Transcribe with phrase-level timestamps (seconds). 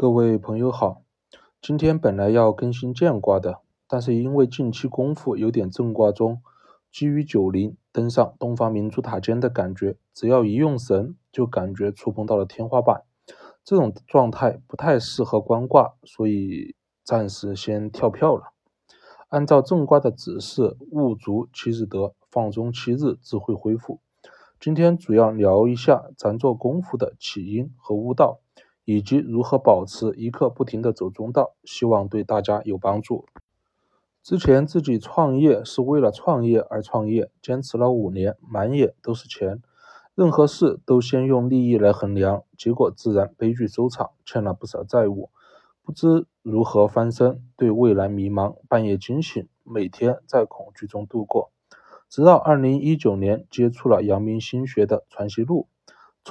[0.00, 1.02] 各位朋友好，
[1.60, 6.40] 今天本来要更新剑卦的，但是因为近期功夫有点正卦中
[6.92, 13.02] 基于九灵登上东方明珠塔尖的感觉，只要一用神就感觉触碰到了天花板，
[13.64, 18.52] 这种状态不太适合观卦，所以暂时先跳票了。
[19.30, 23.98] 按照正卦的指示，勿足七日得，放松七日自会恢复。
[24.60, 28.38] 今天主要聊一下咱做功夫的起因和悟道。
[28.88, 33.26] 以及如何保持一刻不停的走中道，希望对大家有帮助。
[34.22, 39.62] 之前自己创业是为了创业而创业，坚持了五年，满眼都是钱，
[40.14, 45.28] 任何事都先用利益来衡量，结果自然悲剧收场，欠了不少债务，
[45.82, 51.50] 不知如何翻身，对未来迷茫，半夜惊醒，每天在恐惧中度过。
[52.08, 55.68] 直到二零一九年接触了阳明心学的传习录。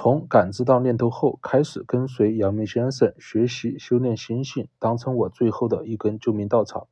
[0.00, 6.86] 从感知到念头后，开始跟随阳明先生学习修炼心性，当成我最后的一根救命稻草。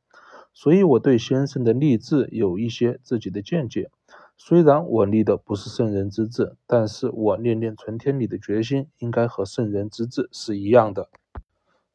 [0.53, 3.89] 所以，我对先生的立志有一些自己的见解。
[4.35, 11.07] 虽然我立的不是圣人之志，但是我念念存天理的决心应该和圣人之志是一样的。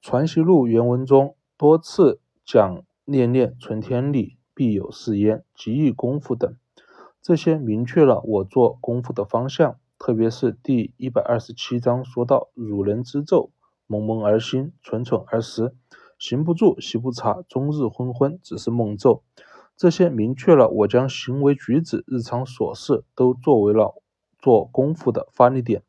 [0.01, 6.57] 传习录原文中多次讲念念存天理，必有是焉，极易功夫等，
[7.21, 9.77] 这些明确了我做功夫的方向。
[10.05, 13.53] 特别是第一百二十七章说到“汝人之咒，
[13.87, 15.77] 蒙蒙而兴，蠢蠢而食，
[16.19, 19.23] 行不住，习不察，终日昏昏，只是梦咒”，
[19.79, 24.03] 这些明确了我将行为举止、日常琐事都作为了
[24.41, 25.85] 做功夫的发力点，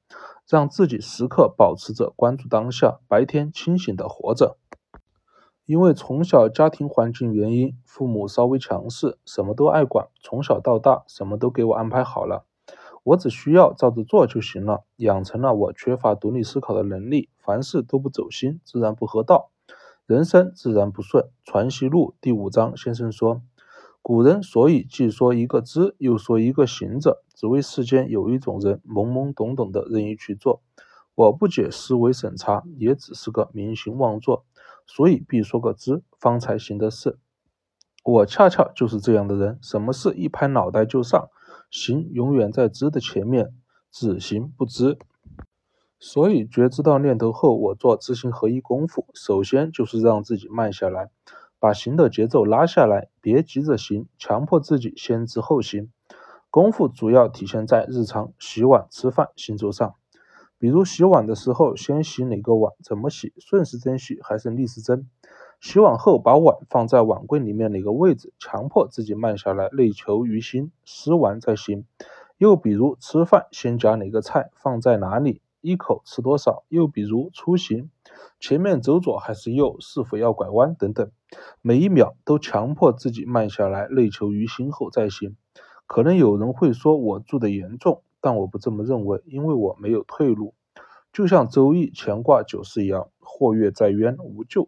[0.48, 4.60] 让自己时刻保持着关注当下，白天清醒的活着。
[5.66, 12.46] 因为从小家庭环境原因，父母稍微强势，什么都爱管，从小到大什么都给我安排好了。
[13.04, 19.52] 我只需要照着做就行了，养成了我缺乏独立思考的能力，凡事都不走心，自然不合道，
[20.06, 21.30] 人生自然不顺。
[21.44, 23.42] 传习录第五章，先生说，
[24.02, 30.62] 古人所以既说一个知，又说一个行者，只为世间有一种人懵懵懂懂的任意去做。
[31.16, 34.46] 我不解思维审查，也只是个明行妄作，
[34.88, 37.20] 所以必说个知，方才行的事。
[38.06, 41.30] 我恰恰就是这样的人，什么事一拍脑袋就上。
[41.74, 43.52] 行永远在知的前面，
[43.92, 45.00] 只行不知。
[46.00, 51.10] 所以觉知到念头后，我做知行合一功夫，首先就是让自己慢下来，
[51.58, 55.90] 把行的节奏拉下来，别急着行，强迫自己先知后行。
[56.52, 59.96] 功夫主要体现在日常洗碗、吃饭、行走上。
[60.60, 62.72] 比如洗碗的时候，先洗哪个碗？
[62.84, 63.34] 怎么洗？
[63.40, 65.10] 顺时针洗还是逆时针？
[65.64, 68.34] 洗碗后，把碗放在碗柜里面哪个位置？
[68.38, 71.86] 强迫自己慢下来，内求于心，吃完再行。
[72.38, 75.42] 又比如吃饭，先夹哪个菜，放在哪里？
[75.62, 76.66] 一口吃多少？
[76.68, 77.90] 又比如出行，
[78.42, 79.78] 前面走左还是右？
[79.80, 80.76] 是否要拐弯？
[80.76, 81.10] 等等，
[81.62, 85.38] 每一秒都强迫自己慢下来，内求于心后再行。
[85.88, 90.56] 可能有人会说我住的严重，但我不这么认为，因为我没有退路。
[91.14, 94.68] 就像周易乾卦九四一样，或跃在渊，无咎。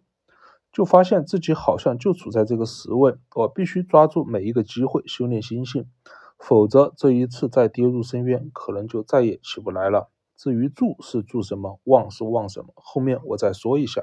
[0.75, 5.86] 就发现自己好像就处在这个时位，我必须抓住每一个机会修炼心性，
[6.38, 10.09] 否则这一次再跌入深渊，可能就再也起不来了。
[10.36, 14.02] 至于住是住什么，忘是忘什么，后面我再说一下。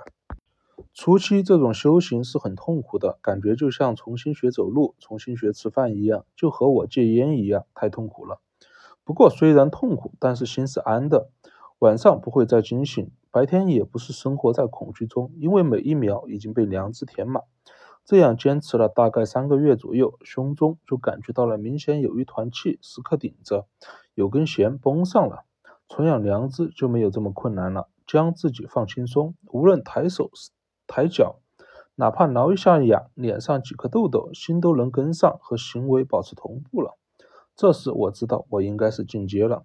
[0.94, 8.40] 初期这种修行是很痛苦的，感觉就像重新学走路、重新学吃饭一样，就和我戒烟一样，太痛苦了。
[9.04, 11.28] 不过虽然痛苦，但是心是安的，
[11.80, 13.10] 晚上不会再惊醒。
[13.32, 17.42] 白天也不是生活在恐惧中，因为每一秒已经被良知填满。
[18.04, 23.66] 这样坚持了大概三个月左右，胸中就感觉到了明显有一团气时刻顶着，
[24.14, 25.44] 有根弦绷上了。
[25.88, 30.30] 纯养良知就没有这么困难了，将自己放轻松，无论抬手
[30.86, 31.36] 抬脚，
[31.94, 36.98] 哪怕挠一下痒，脸上几颗痘痘，心都能跟上，和行为保持同步了。
[37.56, 39.64] 这时我知道我应该是进阶了。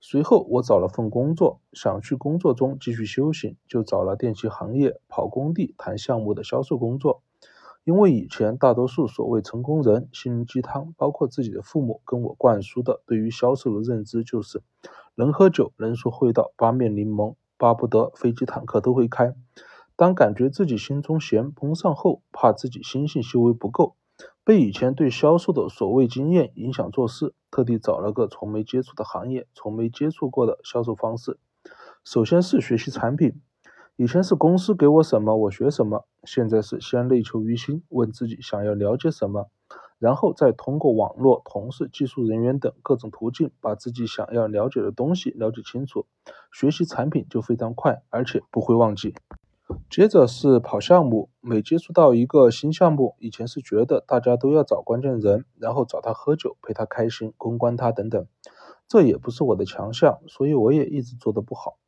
[0.00, 7.22] 随后，我找了份工作，想去工作中继续修行，就找了电器行业跑工地谈项目的销售工作。
[7.84, 14.62] 因为以前大多数所谓成功人心灵鸡汤，包括自己的父母跟我灌输的对于销售的认知，就是
[15.14, 19.34] 能喝酒，能说会道，八面玲珑，巴不得飞机坦克都会开。
[19.96, 23.96] 当感觉自己心中弦绷上后，怕自己心性修为不够。
[24.48, 31.38] 被以前对销售的所谓经验影响做事，特地找了个从没接触的行业、从没接触过的销售方式。
[32.02, 33.42] 首先是学习产品，
[33.96, 39.50] 以前是公司给我什么我学什么，现在是先内求于心，问自己想要了解什么，
[39.98, 46.06] 然后再通过网络、同事、技术人员等各种途径，把自己想要了解的东西了解清楚。
[46.50, 49.14] 学习产品就非常快，而且不会忘记。
[49.90, 58.26] 接着是跑项目，每接触到一个新项目，以前是觉得大家都要找关键人，然后找他喝酒，陪他开心，公关他等等，
[58.86, 61.78] 这也不是我的强项，所以我也一直做得不好。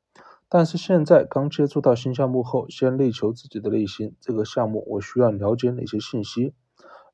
[0.49, 6.55] 但是现在刚接触到新项目后，先内求自己的内心，这个项目我需要了解哪些信息？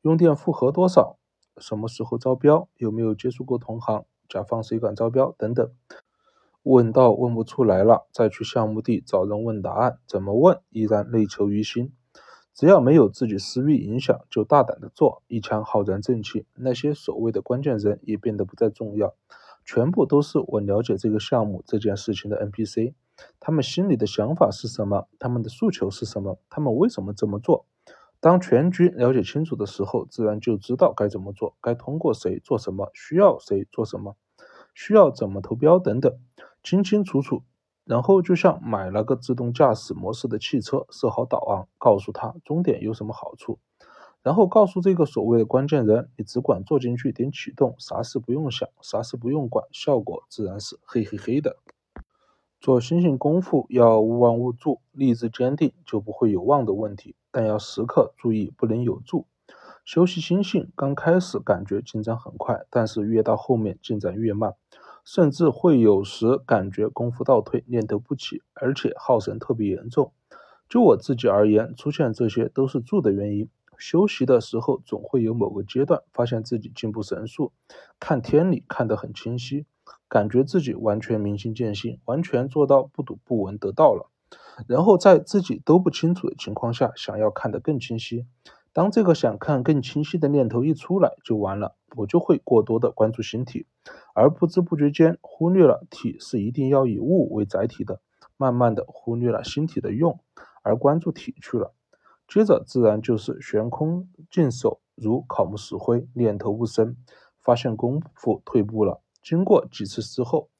[0.02, 1.18] 用电负荷多少？
[1.58, 2.68] 什么时候招标？
[2.76, 4.04] 有没有接触过同行？
[4.28, 5.34] 甲方谁敢招标？
[5.38, 5.70] 等等。
[6.68, 10.00] 问到问不出来了，再去项目地找人问答案。
[10.04, 11.92] 怎么问依然内求于心，
[12.54, 16.44] 只要没有自己私欲影响，就大胆的做，一腔浩然正气。
[16.56, 19.14] 那些所谓的关键人也变得不再重要，
[19.64, 22.94] 全部都是我了解这个项目这件事情的 NPC。
[23.38, 25.06] 他们心里的想法是什么？
[25.20, 26.40] 他们的诉求是什么？
[26.50, 27.64] 他们为什么这么做？
[28.18, 34.16] 当全局了解清楚的时候，自然就知道该怎么做，该通过谁做什么，需要谁做什么，
[34.74, 36.12] 需要怎么投标等等。
[36.66, 37.44] 清清楚楚，
[37.84, 43.60] 然后就像买了个自动驾驶模式的汽车，设好导航，告诉他终点有什么好处，
[44.24, 51.58] 然后告诉这个所谓的关键人，你只管坐进去点启动，啥事不用想，啥事不用管，效果自然是嘿嘿嘿的。
[52.60, 59.28] 做星星功夫要勿忘勿助，立志坚定就不会有忘的问题，但要时刻注意不能有助。
[59.84, 64.54] 修习心性刚开始感觉进展很快，但是越到后面进展越慢。
[65.06, 70.12] 甚至会有时感觉功夫倒退，念头不起，而且耗神特别严重。
[70.68, 73.48] 就我自己而言，出现这些都是住的原因。
[73.78, 77.52] 休息的时候，总会有某个阶段发现自己进步神速，
[78.00, 79.66] 看天理看得很清晰，
[80.08, 84.10] 感觉自己完全明心见性，完全做到不睹不闻得到了。
[84.66, 88.26] 然后在自己都不清楚的情况下，想要看得更清晰。
[88.76, 93.66] 当这个想看更清晰的念头一出来，就完了，我就会过多的关注形体。
[94.12, 98.02] 而不知不觉间忽略了体是一定要以物为载体的，
[98.36, 100.20] 慢慢的忽略了心体的用，
[100.62, 101.72] 而关注体去了。
[102.28, 106.98] 接着自然就是悬空静守，如草木死灰，念头不生，
[107.40, 109.00] 发现功夫退步了。
[109.22, 110.50] 经过几次之后，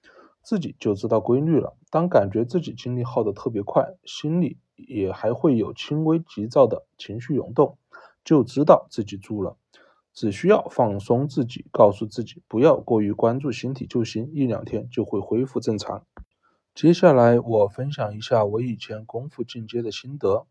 [0.43, 1.77] 自己就知道规律了。
[1.91, 7.77] 当感觉自己精力耗得特别快，心里也还会有轻微急躁的情绪涌动，
[8.26, 9.56] 就知道自己住了。
[10.12, 16.05] 只需要放松自己，告诉自己不要过于关注形体就行，一两天就会恢复正常。
[16.75, 20.46] 接下来我分享一下我以前功夫进阶的心得。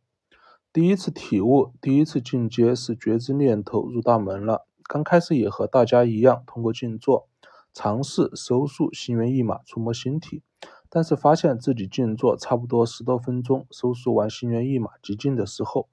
[0.72, 4.68] 第一次体悟，第一次进阶是觉知念头入大门了。
[4.84, 7.28] 刚开始也和大家一样，通过静坐
[7.74, 10.44] 尝试收束心猿意马，触摸心体，
[10.90, 15.90] 但是发现自己静坐差不多十多分钟，收束完心猿意马极静的时候。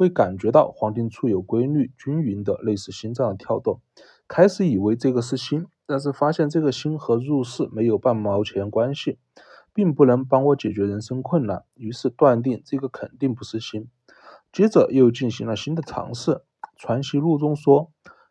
[0.00, 3.80] 会感觉到黄庭处有规律均匀的类似心脏的跳动，
[4.26, 9.18] 开始以为这个是心，但是发现这个心和入世没有半毛钱关系，
[9.74, 13.88] 并不能帮我解决人生困难，于是断定这个肯定不是心。
[14.50, 16.30] 接着又进行了新的尝试，
[16.78, 17.90] 《传习录》中说，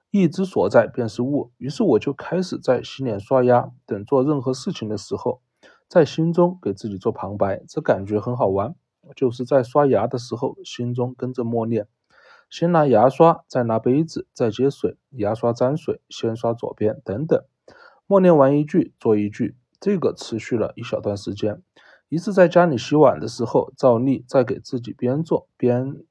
[0.09, 5.39] 意之所在便是物，于是我就开始在洗脸刷牙等做任何事情的时候，
[5.87, 8.73] 在心中给自己做旁白，这感觉很好玩。
[9.15, 11.87] 就是在刷牙的时候，心中跟着默念：
[12.49, 17.43] 先拿牙刷，再拿杯子，再接水，牙刷沾水，先刷左边，等等。
[18.07, 21.61] 默念完一句，做一句，这个持续了一小段时间。
[22.09, 26.03] 一次在家里洗碗的时候，照例在给自己边做边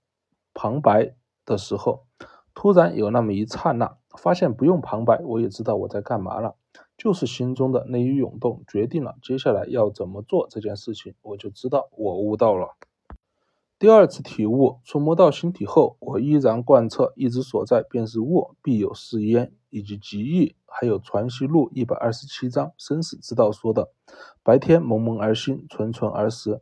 [0.54, 2.06] 旁白的时候，
[2.54, 6.54] 突然有那么一刹那，发现不用旁白，我也知道我在干嘛了。
[6.96, 12.76] 就是心中的那一涌动，决定了接下来要怎么做这件事情，我就知道我悟到了。
[13.80, 23.92] 第二次体悟，触摸到心体后，我依然贯彻意之所在便是物，必有是焉，以及极意，还有《传习录》一百二十七章生死之道说的：
[24.42, 26.60] 白天蒙蒙而心，纯纯而实，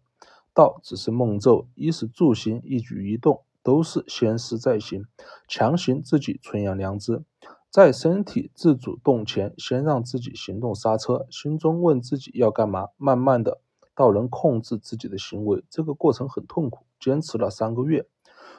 [0.52, 5.06] 道只是梦咒，衣是住行，一举一动都是先思再行，
[5.48, 7.24] 强行自己存养良知。
[7.70, 13.62] 在身体自主动前，先让自己行动刹车，心中问自己要干嘛，慢慢的
[13.94, 15.64] 到能控制自己的行为。
[15.70, 18.06] 这个过程很痛苦，坚持了三个月。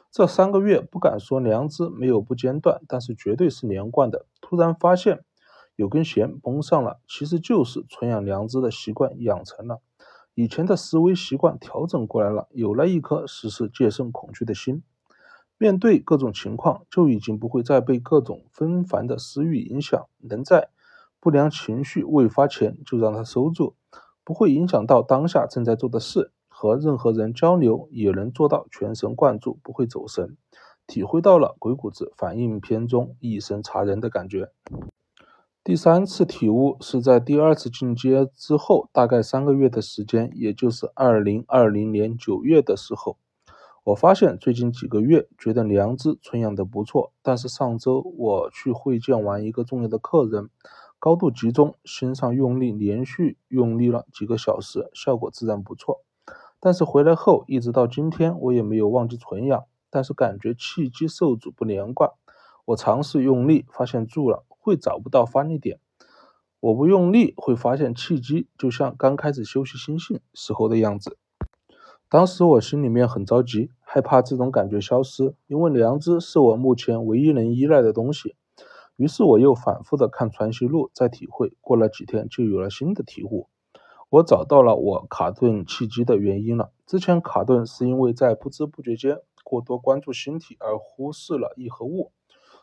[0.10, 4.26] 这三个月不敢说良知没有不间断，但是绝对是连贯的。
[4.42, 5.26] 突然发现
[5.76, 9.82] 有根弦绷上了，其实就是纯养良知的习惯养成了，
[10.34, 14.82] 以前的思维习惯调整过来了，有了一颗时时戒慎恐惧的心。
[15.60, 20.70] 面对各种情况，就已经不会再被各种纷繁的私欲影响，能在
[21.20, 23.76] 不良情绪未发前就让它收住，
[24.24, 26.32] 不会影响到当下正在做的事。
[26.60, 30.36] 和任何人交流也能做到全神贯注，不会走神，
[30.88, 34.50] 体会到了《鬼谷子反应篇》中一神察人的感觉。
[35.64, 43.20] 第三次体悟是在第二次进阶之后，大概三个月的时间，也就是二零二零年九月的时候。
[43.84, 50.50] 我发现最近几个月觉得良知存养的不错，但是上周我去会见完一个重要的客人，
[50.98, 56.02] 高度集中，心上用力，连续用力了几个小时，效果自然不错。
[56.60, 62.12] 但是回来后一直到今天，我也没有忘记存养，但是感觉气机受阻不连贯。
[62.66, 65.80] 我尝试用力，发现住了，会找不到发力点。
[66.60, 71.18] 我不用力，会发现气机就像刚开始休息心性时候的样子。
[72.10, 78.36] 当时我心里面很着急，害怕这种感觉消失，因为良知是我目前唯一能依赖的东西。
[78.96, 81.54] 于是我又反复的看传习录，再体会。
[81.62, 83.48] 过了几天，就有了新的体悟。
[84.10, 86.72] 我找到了我卡顿气机的原因了。
[86.86, 92.12] 之前卡顿是因为在不知不觉间过多关注形体而忽视了意和物。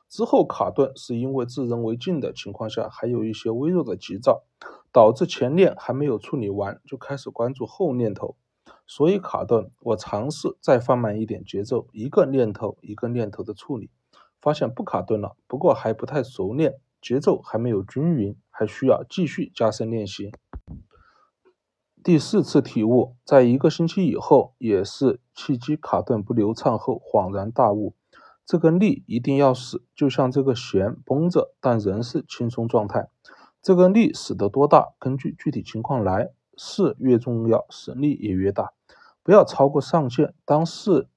[0.08, 4.44] 之后卡顿是因为自人为镜的情况下，还有一些微弱的急躁，
[4.92, 8.36] 导致前念还没有处理完，就开始关注后念头。
[8.86, 13.90] 所以卡顿，我尝试再放慢一点节奏，一个念头一个念头的处理，
[14.40, 20.32] 发现不卡顿了，不过还不太熟练，节奏还没有均匀，还需要继续加深练习。
[22.04, 27.94] 第四次体悟，在一个星期以后，也是气机卡顿不流畅后，恍然大悟，
[28.44, 33.08] 这个力一定要使，就像这个弦绷着，但仍是轻松状态。
[33.62, 36.32] 这个力使得多大，根据具体情况来。
[36.56, 38.74] 势越重要，使力也越大，
[39.22, 40.34] 不要超过上限。
[40.44, 41.08] 当势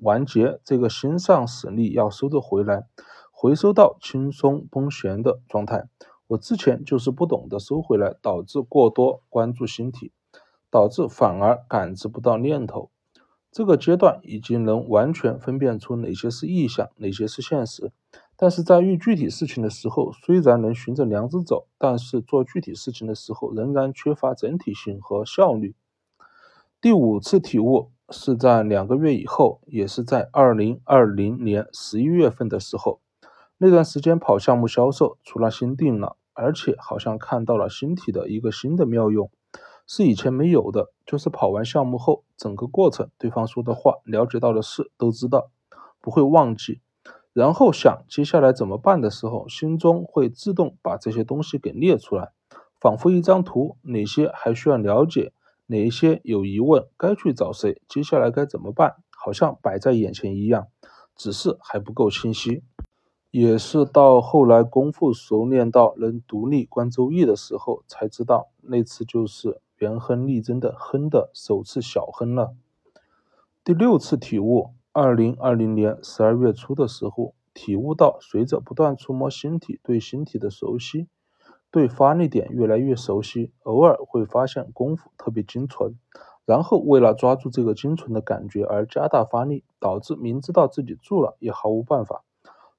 [0.00, 2.86] 完结，这个心上使力要收得回来，
[3.30, 5.88] 回收到轻松绷弦的状态。
[6.28, 10.12] 我之前就是不懂得收回来，导致过多关注形体，
[10.70, 12.90] 导致反而感知不到念头。
[13.50, 17.90] 这个阶段已经能完全分辨出哪些是意象，哪些是现实。
[18.36, 25.74] 但是在遇具体事情的时候，虽然能循着良知走，但是做具体事情的时候仍然缺乏整体性和效率。
[26.80, 33.00] 第五次体悟是在两个月以后，也是在二零二零年十一月份的时候。
[33.56, 39.28] 那段时间跑项目销售，除了心定了，而且好像看到了星体的一个新的妙用，
[39.88, 45.50] 是以前没有的，就是跑完项目后，整个过程对方说的话、了解到的事都知道，
[46.00, 46.80] 不会忘记。
[47.32, 52.30] 然后想接下来怎么办的时候，心中会自动把这些东西给列出来，
[52.80, 55.32] 仿佛一张图，哪些还需要了解，
[55.66, 60.68] 哪一些有疑问，该去找谁，接下来该怎么办，好像摆在眼前一样，
[61.16, 62.62] 只是还不够清晰。
[63.30, 72.54] 也是到后来功夫熟练到能独立观周易的时候，才知道那次就是元亨利贞的亨的首次小亨了。
[73.62, 74.70] 第六次体悟。
[74.90, 81.06] 二零二零年十二月初的时候，体悟到，随着不断触摸星体，对星体的熟悉，
[81.70, 85.94] 对发力点越来越熟悉，偶尔会发现功夫特别精纯，
[86.44, 92.24] 然后为了抓住这个精纯的感觉而加大发力，导致明知道自己住了也毫无办法。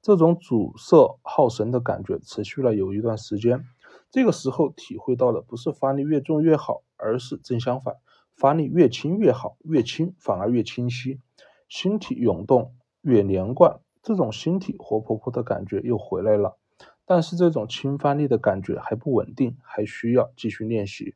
[0.01, 3.65] 这种阻塞耗神的感觉持续了有一段时间。
[4.11, 7.95] 这个时候体会到的不是发力越重越好，而是正相反，
[8.35, 11.19] 发力越轻越好，越轻反而越清晰。
[11.67, 16.57] 心体涌动越连贯，这种心体活泼泼的感觉又回来了。
[17.05, 21.15] 但是这种轻发力的感觉还不稳定，还需要继续练习。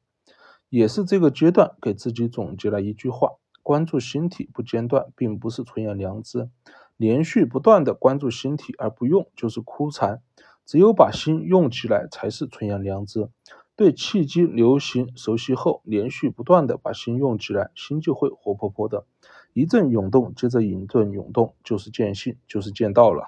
[0.69, 6.49] 也是这个阶段给自己总结了一句话：关注心体不间断，并不是纯养良知；
[6.97, 10.21] 连续不断的关注心体而不用，就是枯残。
[10.65, 13.29] 只有把心用起来，才是存养良知。
[13.75, 19.05] 对气机流行熟悉后，连续不断的把心用起来，心就会活泼泼的。
[19.53, 23.27] 一阵涌动，接着一阵涌动，就是见性，就是见道了。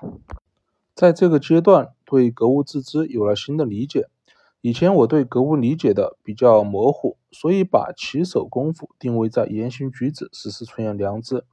[0.93, 4.07] 在这个阶段，对格物致知有了新的理解。
[4.61, 11.43] 以前我对格物理解的比较模糊，所以把起手功夫定位在言行举止，实施存养良知。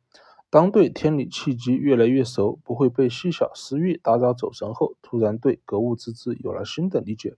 [0.52, 7.36] 当对天理气机越来越熟，不会被细小私欲打扰走神后，突然对格物致知有了新的理解。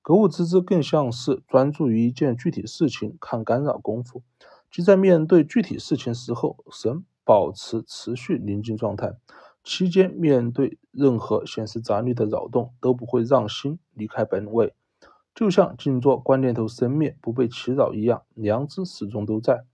[0.00, 4.22] 格物致知更像是专注于一件具体事情，抗干扰功夫。
[4.70, 9.16] 即在面对具体事情时候，神保持持续宁静状态，
[9.64, 14.72] 期间面对任何显示杂念的扰动，都不会让心离开本位，
[15.34, 19.64] 就像静坐观念头生灭，不被其扰一样，良知始终都在，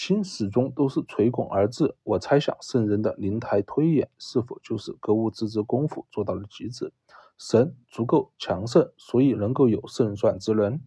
[0.00, 1.96] 心始终都是垂拱而至。
[2.04, 6.92] 我猜想圣人的灵台推演，是否就是格物致知功夫做到了极致？
[7.36, 10.80] 神足够强盛，所以能够有胜算之能。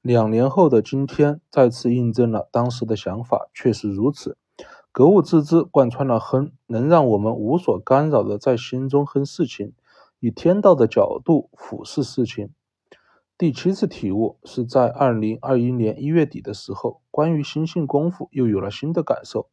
[0.00, 4.36] 两年后的今天，再次印证了当时的想法，确实如此。
[4.92, 9.72] 格物致知贯穿了亨，能让我们无所干扰的在心中哼事情，
[10.20, 12.50] 以天道的角度俯视事情。
[13.38, 19.48] 第七次体悟是在二零二一年一月底的时候，关于心性功夫又有了新的感受。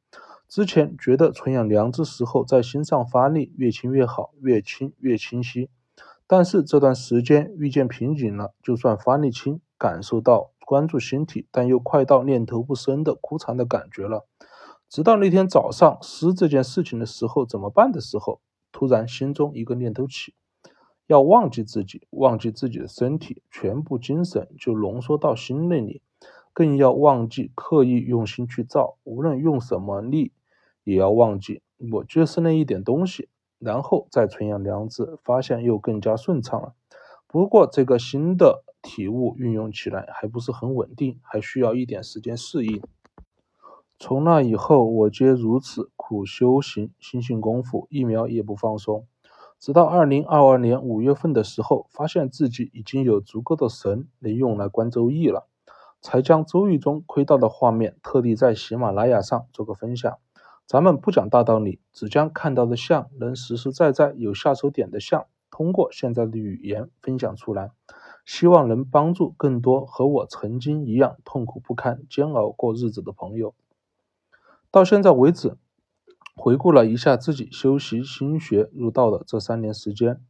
[0.49, 5.69] 之前觉得纯养良知时候在心上发力越轻越好，越轻越清晰。
[6.25, 14.25] 但是这段时间遇见瓶颈了，就算发力轻，感受到关注心体，但又快到念头不生的枯残的感觉了。
[14.89, 20.33] 直到那天早上思这件事情的时候，怎么办的时候，突然心中一个念头起，
[21.07, 26.01] 要忘记自己，忘记自己的身体，全部精神就浓缩到心那里。
[26.53, 30.31] 更要忘记刻意用心去造，无论用什么力，
[30.85, 33.27] 也要忘记我就是那一点东西，
[33.59, 36.73] 然后再存养良知，发现又更加顺畅了。
[37.27, 42.81] 不过这个新的体悟运用起来还不是很稳定，还需要一点时间适应。
[43.99, 49.05] 从那以后，我皆如此苦修行，心性功夫一秒也不放松，
[49.65, 55.47] 直到二零二二年五月份的时候，发现自己已经有足够的神能用来观周易了。
[56.03, 60.19] 才将周易中窥到的画面特地在喜马拉雅上做个分享。
[60.67, 67.71] 咱们不讲大道理，只将看到的像能实实在在有下手点的像，通过现在的语言分享出来，
[68.23, 73.55] 希望能帮助更多和我曾经一样痛苦不堪、煎熬过日子的朋友。
[74.69, 75.57] 到现在为止，
[76.35, 80.21] 回顾了一下自己修习心学入道的这三年时间，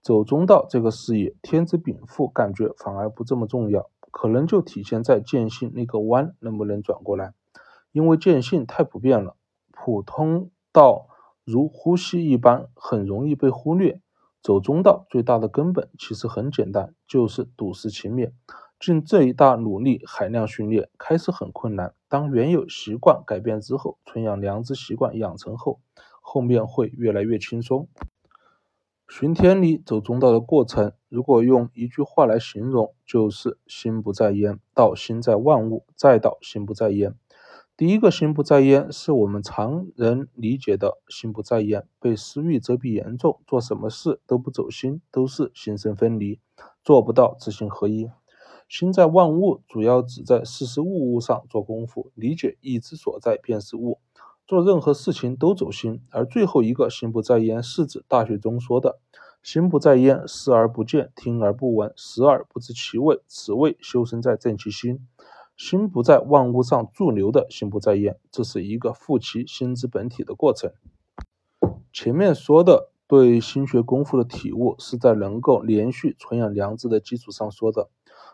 [0.00, 3.88] 走中道这个事业，天资禀赋感觉反而不这么重要。
[4.10, 7.32] 可能就体现在见性那个弯能不能转过来，
[7.92, 9.36] 因为见性太普遍了，
[9.70, 11.06] 普通到
[11.44, 14.00] 如呼吸一般，很容易被忽略。
[14.42, 18.32] 走中道最大的根本其实很简单，就是笃实勤勉。
[18.82, 21.94] 尽这一大努力，海量训练，开始很困难。
[22.08, 25.78] 当原有习惯改变之后，纯养良知习惯养成后，
[26.20, 27.86] 后面会越来越轻松。
[29.08, 37.14] 寻天理走中道的过程，如果用一句话来形容，就是心不在焉，到心在万物，再到心不在焉。
[37.76, 46.40] 第一个心不在焉，是我们常人理解的心不在焉，被私欲遮蔽严重，做什么事都不走心，都是心神分离，
[46.82, 48.10] 做不到知行合一。
[48.72, 53.98] 心在万物，主要指在事事物物上做功夫，理解意之所在便是物。
[54.46, 58.98] 做任何事情都走心，而最后一个心不在焉，是指《大学》中说的
[59.44, 65.06] “心不在焉，视而不见，听而不闻，食而不知其味，此谓修身在正其心”。
[65.54, 70.72] 心不在万物上驻留的心不在焉，这是一个复其心之本体的过程。
[71.92, 77.90] 前面说的对心学功夫的体悟，是在能够连续存养良知的基础上说的。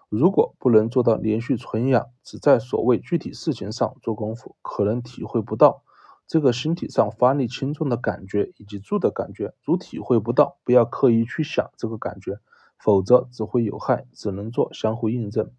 [0.09, 5.83] 如果不能做到连续存养，只在所谓具体事情上做功夫，可能体会不到。
[6.27, 12.39] 这个身体上发力轻重的感觉以及住的感觉，如体会不到，不要刻意去想这个感觉，
[12.79, 15.51] 否则只会有害，只能做相互印证。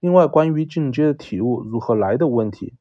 [0.00, 2.74] 另外，关于进阶的体悟如何来的问题，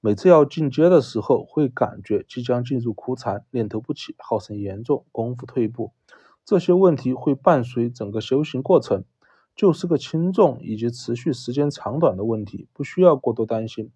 [0.00, 5.92] 每次要进阶的时候，会感觉即将进入枯禅，念头不起，耗神严重，功夫退步，
[6.44, 9.04] 这些问题会伴随整个修行过程，
[9.56, 13.90] 就是个轻重以及持续时间长短的问题，不需要过多担心。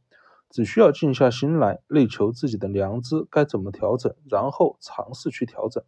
[0.48, 5.84] 只需要静下心来，内求自己的良知该怎么调整，然后尝试去调整。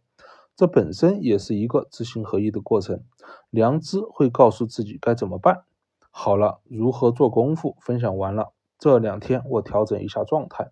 [0.55, 3.03] 这本身也是一个知行合一的过程。
[3.49, 5.63] 良知会告诉自己该怎么办。
[6.11, 8.53] 好了，如何做功夫分享完了。
[8.77, 10.71] 这两天我调整一下状态，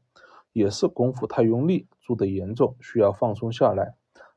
[0.53, 3.95] 也是功夫太用力，做得严重，需要放松下来。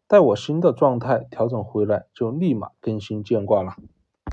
[0.09, 3.77] 待我新的状态调整回来，就立马更新见挂了。